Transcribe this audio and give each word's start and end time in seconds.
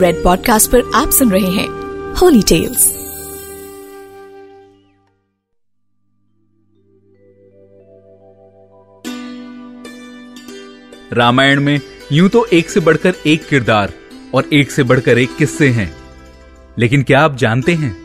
Red 0.00 0.22
podcast 0.24 0.70
पर 0.70 0.90
आप 0.94 1.10
सुन 1.10 1.32
रहे 1.32 1.50
हैं 1.50 1.68
होली 2.14 2.42
टेल्स 2.42 2.92
रामायण 11.12 11.60
में 11.60 11.80
यूँ 12.12 12.28
तो 12.28 12.44
एक 12.44 12.70
से 12.70 12.80
बढ़कर 12.80 13.14
एक 13.26 13.48
किरदार 13.48 13.92
और 14.34 14.44
एक 14.52 14.70
से 14.70 14.82
बढ़कर 14.82 15.18
एक 15.18 15.36
किस्से 15.36 15.68
हैं। 15.68 15.96
लेकिन 16.78 17.02
क्या 17.02 17.20
आप 17.20 17.36
जानते 17.36 17.74
हैं? 17.74 17.96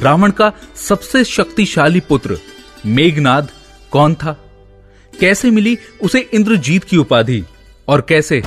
रावण 0.00 0.30
का 0.30 0.52
सबसे 0.76 1.24
शक्तिशाली 1.24 2.00
पुत्र 2.00 2.38
मेघनाद 2.86 3.50
कौन 3.90 4.14
था? 4.14 4.32
कैसे 5.20 5.50
मिली 5.50 5.78
उसे 6.02 6.20
इंद्रजीत 6.34 6.84
की 6.84 6.96
उपाधि? 6.96 7.44
और 7.88 8.00
कैसे 8.00 8.42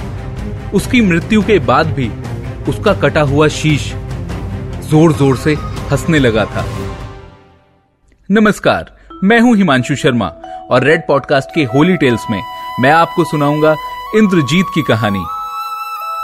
उसकी 0.73 1.01
मृत्यु 1.01 1.41
के 1.41 1.59
बाद 1.59 1.87
भी 1.87 2.09
उसका 2.67 2.93
कटा 2.93 3.21
हुआ 3.21 3.47
शीश 3.47 3.93
ज़ोर 4.89 5.13
ज़ोर 5.13 5.37
से 5.37 5.53
हंसने 5.91 6.19
लगा 6.19 6.45
था। 6.45 6.65
नमस्कार, 8.31 8.97
मैं 9.23 9.39
हूँ 9.39 9.55
हिमांशु 9.57 9.95
शर्मा 9.95 10.27
और 10.71 10.83
रेड 10.83 11.01
पॉडकास्ट 11.07 11.49
के 11.55 11.63
होली 11.63 11.97
टेल्स 11.97 12.21
में 12.31 12.41
मैं 12.81 12.91
आपको 12.91 13.23
सुनाऊँगा 13.23 13.75
इंद्रजीत 14.15 14.65
की 14.75 14.81
कहानी। 14.81 15.23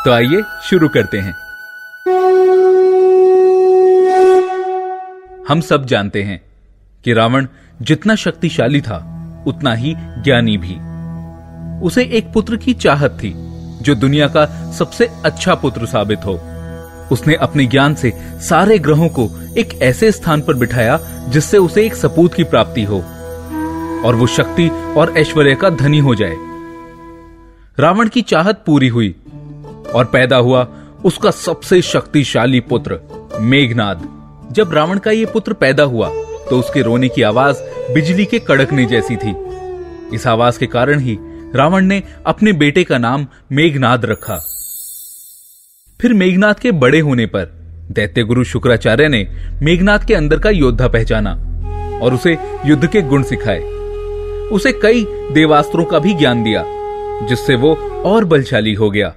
तो 0.05 0.11
आइए 0.11 0.43
शुरू 0.63 0.87
करते 0.87 1.17
हैं। 1.17 1.33
हम 5.49 5.61
सब 5.61 5.85
जानते 5.85 6.23
हैं 6.23 6.41
कि 7.03 7.13
रावण 7.13 7.47
जितना 7.81 8.15
शक्तिशाली 8.15 8.81
था, 8.81 8.97
उतना 9.47 9.73
ही 9.73 9.95
ज्ञानी 9.97 10.57
भी। 10.57 10.75
उसे 11.85 12.03
एक 12.03 12.31
पुत्र 12.33 12.57
की 12.57 12.73
चाहत 12.73 13.11
थी। 13.11 13.44
जो 13.85 13.95
दुनिया 13.95 14.27
का 14.27 14.45
सबसे 14.71 15.09
अच्छा 15.25 15.55
पुत्र 15.55 15.85
साबित 15.85 16.25
हो। 16.25 16.39
उसने 17.11 17.35
अपने 17.35 17.65
ज्ञान 17.65 17.95
से 17.95 18.11
सारे 18.41 18.77
ग्रहों 18.79 19.09
को 19.09 19.29
एक 19.57 19.73
ऐसे 19.81 20.11
स्थान 20.11 20.41
पर 20.41 20.53
बिठाया 20.53 20.99
जिससे 21.29 21.57
उसे 21.57 21.85
एक 21.85 21.95
सपूत 21.95 22.33
की 22.33 22.43
प्राप्ति 22.43 22.83
हो, 22.83 22.97
और 24.05 24.15
वो 24.15 24.27
शक्ति 24.27 24.67
और 24.97 25.13
ऐश्वर्य 25.17 25.55
का 25.55 25.69
धनी 25.71 25.99
हो 25.99 26.15
जाए। 26.15 26.35
रावण 27.79 28.07
की 28.07 28.21
चाहत 28.23 28.63
पूरी 28.65 28.87
हुई, 28.87 29.15
और 29.95 30.05
पैदा 30.05 30.37
हुआ 30.37 30.67
उसका 31.05 31.31
सबसे 31.31 31.81
शक्तिशाली 31.83 32.59
पुत्र, 32.59 32.99
मेघनाद। 33.41 34.07
जब 34.51 34.73
रावण 34.73 34.99
का 34.99 35.11
ये 35.11 35.25
पुत्र 35.25 35.53
पैदा 35.53 35.83
हुआ 35.83 36.09
तो 36.49 36.59
उसके 36.59 36.81
रोने 36.81 37.09
की 37.09 37.21
आवाज़ 37.21 37.57
बिजली 37.93 38.25
के 38.25 38.39
कड़कने 38.39 38.85
जैसी 38.85 39.15
थी। 39.15 39.35
इस 40.13 40.27
आवाज़ 40.27 40.59
के 40.59 40.65
कारण 40.65 40.99
ही 40.99 41.17
रावण 41.55 41.85
ने 41.85 42.01
अपने 42.25 42.53
बेटे 42.53 42.83
का 42.83 42.97
नाम 42.97 43.27
मेघनाद 43.51 44.05
रखा। 44.05 44.35
फिर 45.99 46.13
मेघनाथ 46.13 46.53
के 46.53 46.71
बड़े 46.71 46.99
होने 46.99 47.25
पर 47.25 47.45
दैत्य 47.91 48.23
गुरु 48.23 48.43
शुक्राचार्य 48.43 49.07
ने 49.07 49.27
मेघनाथ 49.61 49.99
के 49.99 50.13
अंदर 50.13 50.39
का 50.39 50.49
योद्धा 50.49 50.87
पहचाना 50.87 51.31
और 52.03 52.13
उसे 52.13 52.37
युद्ध 52.65 52.87
के 52.87 53.01
गुण 53.01 53.23
सिखाए। 53.23 53.59
उसे 54.51 54.71
कई 54.71 55.03
देवास्त्रों 55.31 55.85
का 55.85 55.99
भी 55.99 56.13
ज्ञान 56.13 56.43
दिया, 56.43 56.63
जिससे 57.27 57.55
वो 57.55 57.73
और 58.05 58.25
बलशाली 58.25 58.73
हो 58.73 58.89
गया। 58.89 59.13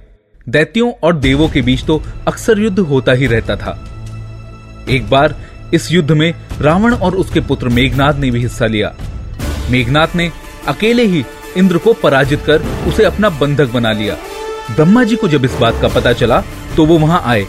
दैत्यों 0.49 0.91
और 1.03 1.15
देवों 1.15 1.49
के 1.49 1.61
बीच 1.61 1.83
तो 1.83 2.01
अक्सर 2.27 2.59
युद्ध 2.59 2.79
होता 2.79 3.11
ही 3.11 3.27
रहता 3.27 3.55
था। 3.55 3.77
एक 4.89 5.09
बार 5.09 5.35
इस 5.73 5.91
युद्ध 5.91 6.11
में 6.11 6.33
रावण 6.61 6.93
और 6.93 7.15
उसके 7.15 7.39
पुत्र 7.39 7.69
मेघनाथ 7.69 8.13
ने 8.13 8.31
भी 8.31 8.39
हिस्सा 8.39 8.65
लिया। 8.65 8.93
मेघनाथ 9.71 10.15
ने 10.15 10.31
अकेले 10.67 11.03
ही 11.03 11.23
इंद्र 11.57 11.77
को 11.77 11.93
पराजित 11.93 12.41
कर 12.41 12.61
उसे 12.87 13.03
अपना 13.03 13.29
बंधक 13.29 13.73
बना 13.73 13.91
लिया। 13.91 14.17
ब्रह्मा 14.75 15.03
जी 15.03 15.15
को 15.15 15.27
जब 15.27 15.45
इस 15.45 15.55
बात 15.55 15.81
का 15.81 15.87
पता 15.87 16.13
चला 16.13 16.41
तो 16.77 16.85
वो 16.85 16.97
वहाँ 16.99 17.21
आए 17.25 17.45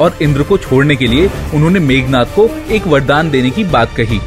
और 0.00 0.18
इंद्र 0.22 0.42
को 0.42 0.58
छोड़ने 0.58 0.96
के 0.96 1.06
लिए 1.06 1.30
उन्होंने 1.54 1.80
मेघनाथ 1.80 2.26
को 2.26 2.48
एक 2.70 2.86
वरदान 2.86 3.30
देने 3.30 3.50
की 3.50 3.64
बात 3.64 3.94
कही। 3.96 4.18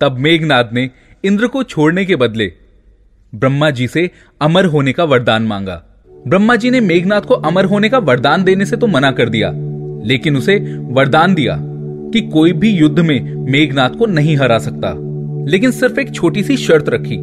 तब 0.00 0.16
मेघनाथ 0.18 0.72
ने 0.72 0.90
इंद्र 1.24 1.46
को 1.46 1.62
छोड़ने 1.62 2.04
के 2.04 2.16
बदले 2.16 2.52
ब्रह्मा 3.34 3.70
जी 3.70 3.86
से 3.88 4.10
अमर 4.40 4.64
होने 4.64 4.92
का 4.92 5.04
वरदान 5.04 5.42
मांगा। 5.42 5.82
ब्रह्मा 6.26 6.56
जी 6.56 6.70
ने 6.70 6.80
मेघनाथ 6.80 7.20
को 7.20 7.34
अमर 7.34 7.64
होने 7.64 7.88
का 7.88 7.98
वरदान 7.98 8.44
देने 8.44 8.66
से 8.66 8.76
तो 8.76 8.86
मना 8.86 9.10
कर 9.10 9.28
दिया, 9.28 9.50
लेकिन 10.06 10.36
उसे 10.36 10.56
वरदान 10.92 11.34
दिया 11.34 11.56
कि 11.60 12.20
कोई 12.20 12.52
भी 12.52 12.70
युद्ध 12.70 12.98
में 13.00 13.34
मेघनाथ 13.52 13.90
को 13.90 14.06
नहीं 14.06 14.36
हरा 14.36 14.58
सकता। 14.58 14.94
लेकिन 15.50 15.70
सिर्फ़ 15.70 16.00
एक 16.00 16.14
छोटी 16.14 16.42
सी 16.42 16.56
शर्त 16.56 16.88
रखी। 16.88 17.16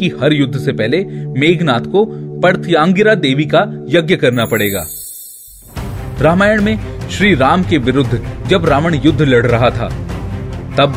कि 0.00 0.08
हर 0.20 0.32
युद्ध 0.32 0.58
से 0.58 0.72
पहले 0.72 1.04
मेघनाथ 1.40 1.90
को 1.92 2.04
पर्थयांगिरा 2.40 3.14
देवी 3.16 3.44
का 3.44 3.60
यज्ञ 3.88 4.16
करना 4.16 4.44
पड़ेगा। 4.46 4.86
रामायण 6.20 6.62
में 6.62 6.78
श्री 7.10 7.34
राम 7.34 7.62
के 7.62 7.78
विरुद्ध 7.78 8.20
जब 8.48 8.66
रावण 8.66 8.94
युद्ध 8.94 9.20
लड़ 9.22 9.46
रहा 9.46 9.70
था, 9.70 9.88
तब 10.78 10.94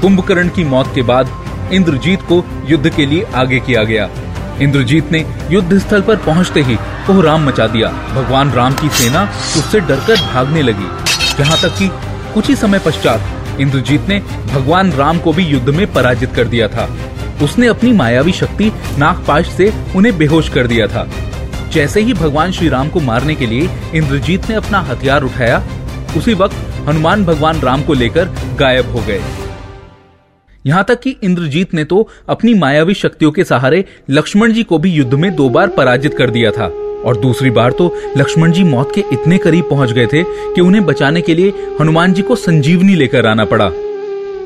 कुंभकर्ण 0.00 0.48
की 0.48 0.64
मौत 0.64 0.92
के 0.94 1.02
बाद 1.02 1.30
इंद्रजीत 1.72 2.22
को 2.22 2.44
युद्ध 2.68 2.88
के 2.88 3.06
लिए 3.06 3.22
आगे 3.34 3.60
किया 3.60 3.84
गया। 3.84 4.08
इंद्रजीत 4.62 5.12
ने 5.12 5.24
युद्ध 5.50 5.78
स्थल 5.78 6.02
पर 6.02 6.16
पहुँचते 6.16 6.62
ही 6.62 6.76
कोहराम 7.06 7.46
मचा 7.46 7.66
दिया। 7.66 7.88
भगवान 8.14 8.50
राम 8.50 8.74
की 8.74 8.88
सेना 8.88 9.22
उससे 9.56 9.80
डरकर 9.80 10.20
भागने 10.24 10.62
लगी। 10.62 10.88
यहाँ 11.40 11.58
तक 11.62 11.78
कि 11.78 11.88
कुछ 12.34 12.48
ही 12.48 12.56
समय 12.56 12.78
पश्चात 12.78 13.60
इंद्रजीत 13.60 14.08
ने 14.08 14.18
भगवान 14.54 14.92
राम 14.92 15.18
को 15.18 15.32
भी 15.32 15.44
युद्ध 15.44 15.68
में 15.68 15.86
पराजित 15.92 16.34
कर 16.34 16.44
दिया 16.44 16.68
था। 16.68 16.88
उसने 17.42 17.66
अपनी 17.66 17.92
मायावी 17.92 18.32
शक्ति 18.32 18.72
नागपाश 18.98 19.48
से 19.48 19.72
उन्हें 19.96 20.16
बेहोश 20.18 20.48
कर 20.48 20.66
दिया 20.66 20.86
था। 20.86 21.08
जैसे 21.72 22.00
ही 22.00 22.12
भगवान 22.14 22.52
श्री 22.52 22.68
राम 22.68 22.88
को 22.88 23.00
मारने 23.00 23.34
के 23.34 23.46
लिए 23.46 23.68
इंद्रजीत 23.94 24.48
ने 24.48 24.54
अपना 24.54 24.80
हथियार 24.80 25.22
उठाया, 25.22 25.62
उसी 26.16 26.34
वक्त 26.34 26.54
हनुमान 26.88 27.24
भगवान 27.24 27.60
राम 27.60 27.82
को 27.82 27.94
लेकर 27.94 28.28
गायब 28.58 28.90
हो 28.90 29.02
गए। 29.06 29.20
यहाँ 30.66 30.84
तक 30.84 31.00
कि 31.00 31.10
इंद्रजीत 31.22 31.74
ने 31.74 31.84
तो 31.84 32.08
अपनी 32.28 32.54
मायावी 32.54 32.94
शक्तियों 32.94 33.30
के 33.32 33.44
सहारे 33.44 33.84
लक्ष्मण 34.10 34.52
जी 34.52 34.62
को 34.62 34.78
भी 34.78 34.90
युद्ध 34.90 35.14
में 35.14 35.34
दो 35.36 35.48
बार 35.48 35.68
पराजित 35.68 36.14
कर 36.14 36.30
दिया 36.30 36.50
था। 36.50 36.66
और 37.04 37.16
दूसरी 37.16 37.50
बार 37.50 37.72
तो 37.72 37.94
लक्ष्मण 38.16 38.52
जी 38.52 38.62
मौत 38.64 38.92
के 38.94 39.04
इतने 39.12 39.38
करीब 39.38 39.68
पहुँच 39.70 39.92
गए 39.92 40.06
थे 40.06 40.22
कि 40.22 40.60
उन्हें 40.60 40.84
बचाने 40.84 41.20
के 41.20 41.34
लिए 41.34 41.52
हनुमान 41.80 42.12
जी 42.12 42.22
को 42.22 42.36
संजीवनी 42.36 42.94
लेकर 42.94 43.26
आना 43.26 43.44
पड़ा। 43.44 43.70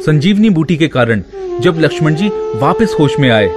संजीवनी 0.07 0.51
बूटी 0.51 0.77
के 0.77 0.89
कारण 0.89 1.23
जब 1.61 1.79
लक्ष्मण 1.79 2.15
जी 2.15 2.29
वापस 2.55 2.95
होश 3.01 3.19
में 3.21 3.29
आए 3.31 3.49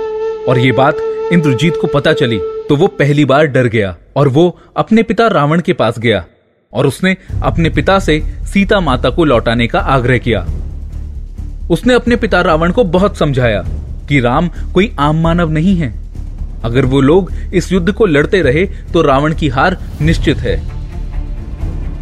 और 0.48 0.58
ये 0.60 0.72
बात 0.72 0.98
इंद्रजीत 1.34 1.74
को 1.82 1.88
पता 1.88 2.14
चली 2.14 2.40
तो 2.70 2.76
वो 2.76 2.88
पहली 2.88 3.26
बार 3.26 3.46
डर 3.46 3.68
गया 3.68 3.96
और 4.16 4.28
वो 4.28 4.60
अपने 4.78 5.04
पिता 5.04 5.28
रावण 5.28 5.62
के 5.62 5.74
पास 5.74 6.00
गया 6.00 6.24
और 6.74 6.88
उसने 6.88 7.16
अपने 7.44 7.70
पिता 7.70 7.98
से 8.00 8.20
सीता 8.54 8.80
माता 8.80 9.10
को 9.10 9.26
लौटाने 9.26 9.68
का 9.68 9.80
आग्रह 9.80 10.18
किया। 10.18 10.46
उसने 11.72 11.94
अपने 11.94 12.16
पिता 12.16 12.42
रावण 12.42 12.72
को 12.72 12.84
बहुत 12.84 13.18
समझाया 13.18 13.64
कि 14.10 14.20
राम 14.20 14.50
कोई 14.74 14.94
आम 15.00 15.22
मानव 15.24 15.52
नहीं 15.52 15.76
है। 15.78 15.94
अगर 16.64 16.86
वो 16.86 17.02
लोग 17.02 17.32
इस 17.54 17.72
युद्ध 17.72 17.92
को 17.92 18.06
लड़ते 18.06 18.42
रहे 18.42 18.66
तो 18.94 19.02
रावण 19.02 19.34
की 19.34 19.48
हार 19.48 19.78
निश्चित 20.02 20.38
है। 20.38 20.62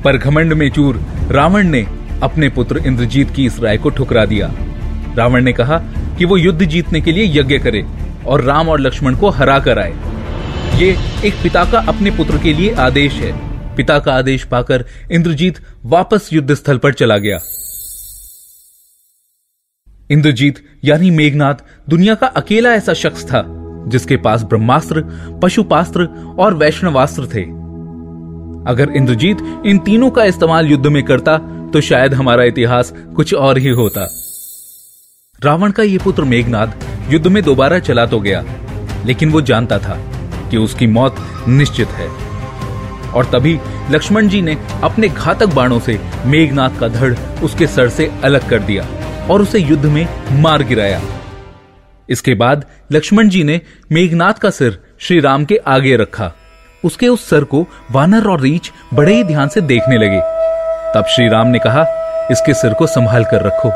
पर 0.04 0.18
घमंड 0.18 0.54
में 0.54 0.70
चूर 0.72 1.02
रावण 1.32 1.68
ने 1.68 1.86
अपने 2.24 2.50
पुत्र 2.50 2.78
इंद्रजीत 2.78 3.32
की 3.32 3.46
इस 3.46 3.60
राय 3.60 3.78
को 3.78 3.90
ठुकरा 3.90 4.26
दिया। 4.26 4.52
रावण 5.18 5.44
ने 5.44 5.54
कहा 5.54 5.78
कि 6.18 6.26
वो 6.26 6.38
युद्ध 6.38 6.66
जीतने 6.66 7.02
के 7.02 7.12
लिए 7.12 7.40
यज्ञ 7.40 7.58
करे 7.60 7.86
और 8.28 8.42
राम 8.42 8.70
और 8.70 8.80
लक्ष्मण 8.80 9.16
को 9.16 9.30
हरा 9.30 9.60
कर 9.60 9.80
आए। 9.80 9.94
ये 10.80 10.98
एक 11.26 11.34
पिता 11.44 11.72
का 11.72 11.80
अपने 11.80 12.12
पुत्र 12.12 12.38
के 12.38 12.54
लिए 12.54 12.74
आदेश 12.74 13.14
है। 13.14 13.32
पिता 13.76 14.00
का 14.00 14.14
आदेश 14.14 14.44
पाकर 14.44 14.86
इंद्रजीत 15.12 15.60
वापस 15.86 16.30
युद्ध 16.34 16.54
स्थल 16.54 16.78
पर 16.78 16.94
चला 16.94 17.18
गया। 17.18 17.40
इंद्रजीत 20.12 20.56
यानी 20.84 21.12
मेघनाथ 21.12 21.56
दुनिया 21.90 22.16
का 22.16 22.28
अकेला 22.28 22.74
ऐसा 22.74 22.94
शख्स 22.94 23.26
था, 23.26 23.44
जिसके 23.88 24.18
पास 24.18 24.44
ब्रह्मास्त्र, 24.44 25.02
पशुपास्त्र 25.44 26.06
और 26.40 26.54
वैष्णवास्त्र 26.54 27.26
थे। 27.26 27.44
अगर 28.72 28.90
इंद्रजीत 28.96 29.38
इन 29.66 29.80
तीनों 29.80 30.10
का 30.10 30.24
इस्तेमाल 30.24 30.68
युद्ध 30.68 30.88
में 30.88 31.04
करता 31.04 31.40
तो 31.74 31.82
शायद 31.82 32.14
हमारा 32.14 32.44
इतिहास 32.44 32.94
कुछ 33.16 33.34
और 33.34 33.58
ही 33.58 33.70
होता। 33.70 34.08
रावण 35.40 35.72
का 35.72 35.84
ये 35.84 35.98
पुत्र 35.98 36.24
मेघनाथ 36.24 37.12
युद्ध 37.12 37.28
में 37.28 37.42
दोबारा 37.44 37.80
चला 37.80 38.06
तो 38.06 38.20
गया, 38.20 38.44
लेकिन 39.06 39.32
वो 39.32 39.42
जानता 39.42 39.78
था 39.80 39.96
कि 40.52 40.58
उसकी 40.58 40.88
मौत 40.88 41.16
निश्चित 41.48 41.88
है। 41.90 42.08
और 43.12 43.26
तभी 43.26 43.60
लक्ष्मण 43.92 44.28
जी 44.28 44.42
ने 44.42 44.58
अपने 44.84 45.10
घातक 45.10 45.54
बाणों 45.54 45.80
से 45.80 46.00
मेघनाथ 46.26 46.80
का 46.80 46.88
धड़ 46.88 47.14
उसके 47.44 47.68
सर 47.68 47.90
से 47.90 48.12
अलग 48.24 48.50
कर 48.50 48.60
दिया 48.60 48.86
और 49.30 49.42
उसे 49.42 49.60
युद्ध 49.60 49.86
में 49.86 50.08
मार 50.42 50.64
गिराया। 50.64 51.02
इसके 52.10 52.34
बाद 52.34 52.66
लक्ष्मण 52.92 53.30
जी 53.30 53.44
ने 53.44 53.60
मेघनाथ 53.92 54.34
का 54.34 54.50
सिर 54.50 54.78
श्री 55.00 55.20
राम 55.20 55.46
के 55.46 55.58
आगे 55.68 55.96
रखा। 55.96 56.32
उसके 56.84 57.08
उस 57.08 57.30
सर 57.30 57.44
को 57.44 57.66
वानर 57.92 58.28
और 58.28 58.42
रीछ 58.42 58.72
बड़े 58.94 59.16
ही 59.16 59.24
ध्यान 59.24 59.48
से 59.48 59.62
देखने 59.62 59.98
लगे। 59.98 60.20
तब 60.96 61.06
श्री 61.06 61.30
राम 61.30 61.48
ने 61.48 61.60
कहा, 61.60 61.82
इसके 62.32 62.54
सिर 62.54 62.74
को 62.74 62.88
संभाल 62.88 63.26
कर 63.26 63.42
रखो। 63.42 63.70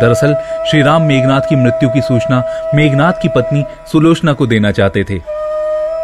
दरअसल, 0.00 0.36
श्री 0.70 0.82
राम 0.82 1.02
मेघनाथ 1.02 1.40
की 1.40 1.56
मृत्यु 1.56 1.88
की 1.88 2.00
सूचना 2.00 2.44
मेघनाथ 2.74 3.12
की 3.22 3.28
पत्नी 3.28 3.64
सुलोचना 3.92 4.32
को 4.32 4.46
देना 4.46 4.72
चाहते 4.72 5.04
थे। 5.04 5.22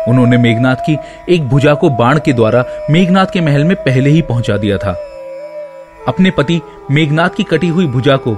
उन्होंने 0.09 0.37
मेघनाथ 0.37 0.77
की 0.77 0.99
एक 1.29 1.49
भुजा 1.49 1.75
को 1.75 1.91
बाण 1.91 2.19
के 2.19 2.33
द्वारा 2.33 2.65
मेघनाथ 2.91 3.27
के 3.27 3.41
महल 3.41 3.65
में 3.65 3.77
पहले 3.77 4.11
ही 4.11 4.23
पहुँचा 4.23 4.57
दिया 4.57 4.79
था। 4.79 4.93
अपने 6.09 6.31
पति 6.31 6.61
मेघनाथ 6.91 7.29
की 7.29 7.43
कटी 7.43 7.69
हुई 7.69 7.87
भुजा 7.87 8.17
को 8.17 8.37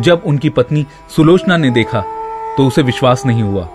जब 0.00 0.22
उनकी 0.26 0.48
पत्नी 0.48 0.86
सुलोचना 1.16 1.56
ने 1.56 1.70
देखा 1.70 2.00
तो 2.56 2.66
उसे 2.66 2.82
विश्वास 2.82 3.26
नहीं 3.26 3.42
हुआ 3.42 3.68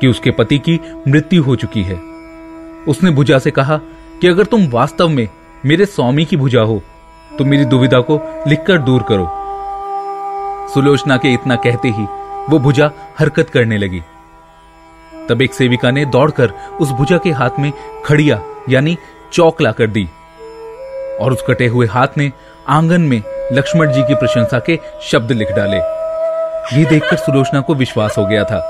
कि 0.00 0.06
उसके 0.06 0.30
पति 0.30 0.58
की 0.58 0.80
मृत्यु 1.08 1.42
हो 1.42 1.56
चुकी 1.56 1.82
है। 1.82 1.94
उसने 2.88 3.10
भुजा 3.10 3.38
से 3.38 3.50
कहा 3.50 3.80
कि 4.20 4.28
अगर 4.28 4.44
तुम 4.44 4.68
वास्तव 4.68 5.08
में 5.08 5.28
मेरे 5.66 5.86
स्वामी 5.86 6.24
की 6.24 6.36
भुजा 6.36 6.60
हो 6.60 6.80
तो 7.30 7.44
मेरी 7.44 7.64
दुविधा 7.64 7.98
को 8.00 8.18
लिखकर 8.48 8.78
दूर 8.78 9.02
करो। 9.02 9.26
सुलोचना 10.74 11.16
के 11.16 11.32
इतना 11.34 11.56
कहते 11.56 11.88
ही 11.88 12.04
वो 12.50 12.58
भुजा 12.58 12.90
हरकत 13.18 13.50
करने 13.50 13.78
लगी। 13.78 14.00
तब 15.28 15.42
एक 15.42 15.54
सेविका 15.54 15.90
ने 15.90 16.04
दौड़कर 16.04 16.52
उस 16.80 16.90
भुजा 16.90 17.18
के 17.18 17.30
हाथ 17.30 17.58
में 17.58 17.72
खड़िया, 18.04 18.40
यानी 18.68 18.96
चौक 19.32 19.62
लाकर 19.62 19.86
दी। 19.86 20.08
और 21.20 21.32
उस 21.32 21.44
कटे 21.48 21.66
हुए 21.66 21.86
हाथ 21.86 22.18
ने 22.18 22.30
आँगन 22.68 23.00
में 23.00 23.22
लक्ष्मण 23.52 23.92
जी 23.92 24.02
की 24.02 24.14
प्रशंसा 24.14 24.58
के 24.58 24.78
शब्द 25.02 25.32
लिख 25.32 25.52
डाले। 25.52 25.78
ये 26.78 26.84
देखकर 26.84 27.16
सुलोचना 27.16 27.60
को 27.60 27.74
विश्वास 27.74 28.18
हो 28.18 28.26
गया 28.26 28.44
था 28.44 28.60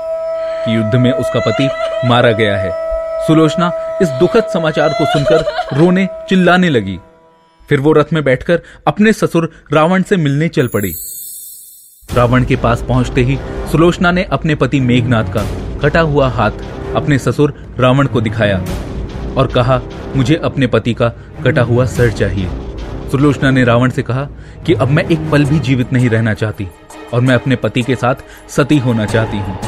कि 0.65 0.75
युद्ध 0.75 0.95
में 0.95 1.11
उसका 1.11 1.39
पति 1.39 1.69
मारा 2.07 2.31
गया 2.31 2.57
है। 2.57 2.88
सुलोचना 3.27 3.71
इस 4.01 4.09
दुखद 4.09 4.43
समाचार 4.43 4.89
को 4.89 5.05
सुनकर 5.05 5.77
रोने 5.77 6.07
चिल्लाने 6.29 6.69
लगी। 6.69 6.97
फिर 7.69 7.79
वो 7.79 7.91
रथ 7.93 8.13
में 8.13 8.23
बैठकर 8.23 8.61
अपने 8.87 9.13
ससुर 9.13 9.51
रावण 9.73 10.03
से 10.03 10.17
मिलने 10.17 10.47
चल 10.47 10.67
पड़ी। 10.67 10.93
रावण 12.13 12.45
के 12.45 12.55
पास 12.55 12.81
पहुँचते 12.81 13.21
ही 13.21 13.37
सुलोचना 13.71 14.11
ने 14.11 14.23
अपने 14.23 14.55
पति 14.55 14.79
मेघनाथ 14.79 15.33
का 15.33 15.43
कटा 15.79 16.01
हुआ 16.01 16.29
हाथ 16.29 16.51
अपने 16.95 17.17
ससुर 17.19 17.53
रावण 17.79 18.07
को 18.07 18.21
दिखाया 18.21 18.57
और 19.37 19.47
कहा, 19.47 19.81
मुझे 20.15 20.35
अपने 20.35 20.67
पति 20.67 20.93
का 20.93 21.09
कटा 21.43 21.61
हुआ 21.61 21.85
सर 21.85 22.11
चाहिए। 22.11 22.49
सुलोचना 23.11 23.51
ने 23.51 23.63
रावण 23.63 23.89
से 23.89 24.03
कहा 24.03 24.27
कि, 24.65 24.73
अब 24.73 24.87
मैं 24.87 25.03
एक 25.03 25.29
पल 25.31 25.45
भी 25.45 25.59
जीवित 25.59 25.93
नहीं 25.93 26.09
रहना 26.09 26.33
चाहती 26.33 26.67
और 27.13 27.21
मैं 27.21 27.35
अपने 27.35 27.55
पति 27.55 27.81
के 27.81 27.95
साथ 27.95 28.15
सती 28.49 28.77
होना 28.77 29.05
चाहती 29.05 29.37
हूँ। 29.37 29.59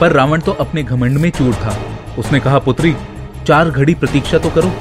पर 0.00 0.12
रावण 0.12 0.40
तो 0.40 0.52
अपने 0.52 0.82
घमंड 0.82 1.18
में 1.18 1.30
चूर 1.30 1.54
था। 1.54 1.76
उसने 2.20 2.40
कहा, 2.40 2.58
पुत्री, 2.58 2.96
चार 3.46 3.70
घड़ी 3.70 3.94
प्रतीक्षा 3.94 4.38
तो 4.38 4.50
करो। 4.50 4.72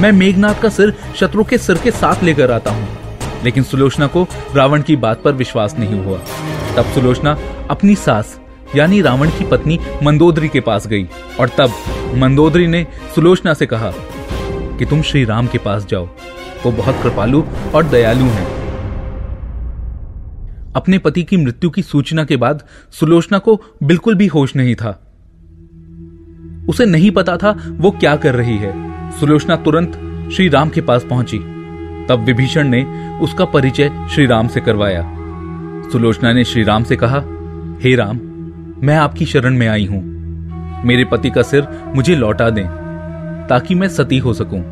मैं 0.00 0.12
मेघनाथ 0.12 0.54
का 0.54 0.68
सिर 0.68 0.94
शत्रु 1.16 1.44
के 1.44 1.58
सिर 1.58 1.78
के 1.78 1.90
साथ 1.90 2.22
लेकर 2.22 2.50
आता 2.50 2.70
हूँ। 2.70 2.88
लेकिन 3.44 3.62
सुलोचना 3.62 4.06
को 4.06 4.26
रावण 4.56 4.82
की 4.82 4.96
बात 4.96 5.22
पर 5.22 5.32
विश्वास 5.32 5.76
नहीं 5.78 6.00
हुआ। 6.00 6.18
तब 6.76 6.84
सुलोचना 6.84 7.38
अपनी 7.70 7.94
सास, 7.94 8.40
यानी 8.76 9.02
रावण 9.02 9.28
की 9.28 9.44
पत्नी 9.44 9.80
मंदोदरी 10.02 10.48
के 10.48 10.60
पास 10.60 10.86
गई 10.86 11.08
और 11.40 11.48
तब 11.48 11.72
मंदोदरी 12.14 12.66
ने 12.66 12.86
सुलोचना 13.14 13.54
से 13.54 13.66
कहा 13.66 13.92
कि 14.78 14.84
तुम 14.84 15.02
श्री 15.02 15.24
राम 15.24 15.46
के 15.46 15.58
पास 15.58 15.86
जाओ। 15.86 16.08
वो 16.66 16.72
बहुत 16.72 17.02
कृपालु 17.02 17.42
और 17.74 17.84
दयालु 17.84 18.24
हैं। 18.24 18.58
अपने 20.76 20.98
पति 20.98 21.22
की 21.22 21.36
मृत्यु 21.36 21.70
की 21.70 21.82
सूचना 21.82 22.24
के 22.24 22.36
बाद 22.36 22.62
सुलोचना 22.92 23.38
को 23.38 23.62
बिल्कुल 23.82 24.14
भी 24.14 24.26
होश 24.26 24.56
नहीं 24.56 24.74
था। 24.74 25.07
उसे 26.68 26.86
नहीं 26.86 27.10
पता 27.10 27.36
था 27.36 27.56
वो 27.70 27.90
क्या 27.90 28.16
कर 28.16 28.34
रही 28.34 28.56
है। 28.56 28.72
सुलोचना 29.10 29.56
तुरंत 29.56 29.92
श्री 30.32 30.48
राम 30.48 30.68
के 30.68 30.80
पास 30.80 31.04
पहुँची। 31.04 31.38
तब 32.08 32.24
विभीषण 32.26 32.68
ने 32.68 32.84
उसका 33.18 33.44
परिचय 33.44 33.90
श्री 34.10 34.26
राम 34.26 34.48
से 34.48 34.60
करवाया। 34.60 35.02
सुलोचना 35.92 36.32
ने 36.32 36.44
श्री 36.44 36.62
राम 36.62 36.84
से 36.84 36.96
कहा, 36.96 37.18
हे 37.82 37.94
राम, 37.94 38.16
मैं 38.86 38.96
आपकी 38.96 39.26
शरण 39.26 39.54
में 39.54 39.68
आई 39.68 39.86
हूँ। 39.86 40.02
मेरे 40.84 41.04
पति 41.04 41.30
का 41.30 41.42
सिर 41.42 41.66
मुझे 41.94 42.14
लौटा 42.16 42.50
दें, 42.50 42.66
ताकि 43.48 43.74
मैं 43.74 43.88
सती 43.88 44.18
हो 44.18 44.34
सकूँ 44.34 44.62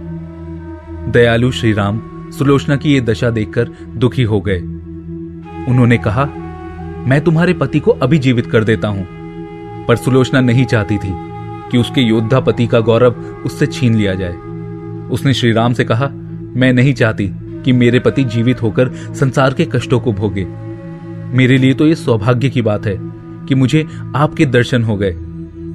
दयालु 1.12 1.50
श्री 1.52 1.72
राम 1.72 2.00
सुलोचना 2.38 2.76
की 2.76 2.92
ये 2.92 3.00
दशा 3.00 3.30
देखकर 3.30 3.68
दुखी 3.88 4.22
हो 4.22 4.40
गए। 4.40 4.58
उन्होंने 5.68 5.98
कहा, 5.98 6.24
मैं 7.06 7.20
तुम्हारे 7.20 7.52
पति 7.52 7.80
को 7.80 7.90
अभी 7.90 8.18
जीवित 8.18 8.46
कर 8.46 8.64
देता 8.64 8.88
हूँ। 8.88 9.06
पर 9.86 9.96
सुलोचना 9.96 10.40
नहीं 10.40 10.64
चाहती 10.64 10.98
थी। 10.98 11.35
कि 11.72 11.78
उसके 11.78 12.00
योद्धा 12.00 12.40
पति 12.40 12.66
का 12.66 12.80
गौरव 12.80 13.12
उससे 13.44 13.66
छीन 13.66 13.94
लिया 13.94 14.14
जाए। 14.14 14.34
उसने 15.10 15.34
श्री 15.34 15.52
राम 15.52 15.72
से 15.72 15.84
कहा, 15.84 16.08
मैं 16.56 16.72
नहीं 16.72 16.94
चाहती 16.94 17.30
कि 17.34 17.72
मेरे 17.72 18.00
पति 18.00 18.24
जीवित 18.24 18.62
होकर 18.62 19.14
संसार 19.14 19.54
के 19.54 19.64
कष्टों 19.64 20.00
को 20.00 20.12
भोगे। 20.12 20.46
मेरे 21.36 21.58
लिए 21.58 21.74
तो 21.74 21.86
यह 21.86 21.94
सौभाग्य 21.94 22.50
की 22.50 22.62
बात 22.62 22.86
है 22.86 22.96
कि 23.46 23.54
मुझे 23.54 23.86
आपके 24.16 24.46
दर्शन 24.46 24.82
हो 24.82 24.96
गए। 24.96 25.12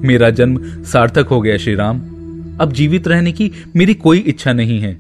मेरा 0.07 0.29
जन्म 0.29 0.83
सार्थक 0.83 1.27
हो 1.27 1.41
गया 1.41 1.57
श्री 1.57 1.75
राम 1.75 1.99
अब 2.61 2.71
जीवित 2.71 3.07
रहने 3.07 3.31
की 3.31 3.51
मेरी 3.75 3.93
कोई 3.93 4.19
इच्छा 4.19 4.53
नहीं 4.53 4.79
है। 4.79 4.99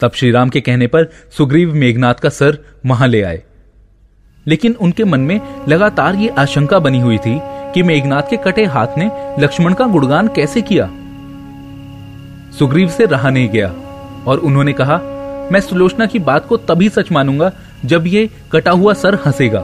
तब 0.00 0.10
श्री 0.14 0.30
राम 0.30 0.48
के 0.48 0.60
कहने 0.60 0.86
पर 0.86 1.04
सुग्रीव 1.38 1.74
मेघनाथ 1.74 2.14
का 2.14 2.28
सर 2.28 2.58
वहाँ 2.86 3.08
ले 3.08 3.22
आए। 3.22 3.42
लेकिन 4.46 4.72
उनके 4.72 5.04
मन 5.04 5.20
में 5.20 5.40
लगातार 5.68 6.14
ये 6.14 6.28
आशंका 6.28 6.78
बनी 6.78 7.00
हुई 7.00 7.18
थी 7.18 7.40
कि 7.76 7.82
मेघनाथ 7.82 8.22
के 8.30 8.36
कटे 8.36 8.64
हाथ 8.64 8.86
ने 8.98 9.10
लक्ष्मण 9.38 9.74
का 9.74 9.86
गुणगान 9.86 10.28
कैसे 10.28 10.62
किया? 10.62 10.86
सुग्रीव 12.58 12.88
से 12.88 13.06
रहा 13.06 13.30
नहीं 13.30 13.48
गया, 13.48 13.72
और 14.26 14.38
उन्होंने 14.38 14.72
कहा, 14.72 14.96
मैं 15.52 15.60
सुलोचना 15.60 16.06
की 16.06 16.18
बात 16.18 16.46
को 16.46 16.56
तभी 16.56 16.88
सच 16.88 17.12
मानूँगा 17.12 17.52
जब 17.84 18.06
ये 18.06 18.30
कटा 18.52 18.70
हुआ 18.70 18.92
सर 18.92 19.14
हंसेगा। 19.14 19.60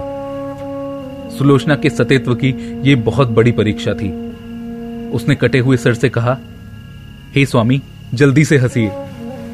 सुलोचना 1.39 1.77
के 1.77 1.91
सतेत्व 1.91 2.35
की 2.35 2.81
ये 2.83 2.95
बहुत 2.95 3.29
बड़ी 3.29 3.53
परीक्षा 3.53 3.95
थी। 3.95 4.11
उसने 5.11 5.35
कटे 5.35 5.59
हुए 5.59 5.77
सर 5.77 5.95
से 5.95 6.09
कहा, 6.09 6.39
हे 7.35 7.41
hey 7.41 7.51
स्वामी, 7.51 7.83
जल्दी 8.15 8.45
से 8.45 8.59
हंसिए, 8.59 8.91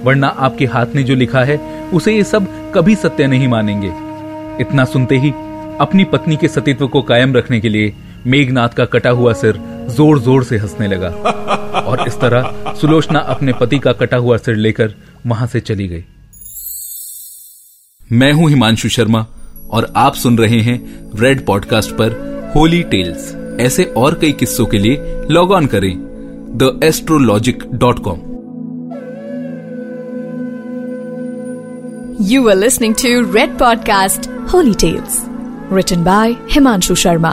वरना 0.05 0.29
आपके 0.29 0.67
हाथ 0.67 0.87
ने 0.95 1.03
जो 1.03 1.15
लिखा 1.15 1.45
है, 1.45 1.57
उसे 1.95 2.17
ये 2.17 2.25
सब 2.25 2.73
कभी 2.75 2.95
सत्य 2.95 3.27
नहीं 3.27 3.49
मानेंगे। 3.49 3.93
इतना 4.61 4.85
सुनते 4.85 5.19
ही 5.19 5.31
अपनी 5.81 6.05
पत्नी 6.05 6.37
के 6.37 6.49
सतीत्व 6.49 6.89
को 6.89 7.03
कायम 7.03 7.35
रखने 7.35 7.61
के 7.61 7.69
लिए 7.69 7.95
मेघनाथ 8.29 8.69
का 8.69 8.85
कटा 8.85 9.11
हुआ 9.11 9.33
सिर 9.33 9.59
ज़ोर 9.89 10.19
ज़ोर 10.21 10.45
से 10.45 10.57
हंसने 10.59 10.87
लगा। 10.87 11.09
और 11.81 12.07
इस 12.09 12.15
तरह 12.21 12.75
सुलोचना 12.81 13.19
अपने 13.19 13.53
पति 13.53 13.79
का 13.79 13.93
कटा 13.93 14.17
हुआ 14.17 14.37
सिर 14.37 14.57
लेकर 14.57 14.95
वहाँ 15.27 15.47
से 15.47 15.61
चली 15.61 15.89
गई। 15.89 16.05
मैं 18.13 18.33
हूँ 18.33 18.49
हिमांशु 18.49 18.89
शर्मा 18.89 19.27
और 19.71 19.93
आप 19.97 20.15
सुन 20.15 20.39
रहे 20.39 20.61
हैं 20.61 20.79
रेड 21.21 21.45
पॉडकास्ट 21.47 21.91
पर 21.91 22.17
होली 22.57 22.83
टेल्स 22.83 23.35
ऐसे 23.61 23.85
और 23.97 24.19
कई 24.19 24.33
किस्सों 24.33 24.67
के 24.67 24.79
लिए 24.79 25.25
लॉग 25.31 25.53
ऑन 25.53 25.67
करें 25.67 25.93
the 26.59 26.81
astrologic 26.85 27.63
dot 27.75 27.99
com 28.09 28.19
you 32.27 32.49
are 32.49 32.57
listening 32.57 32.95
to 32.95 33.33
red 33.35 33.59
podcast 33.59 34.31
holy 34.53 34.75
tales 34.75 35.25
written 35.73 36.05
by 36.05 36.37
Himanshu 36.51 36.95
Sharma, 36.95 37.33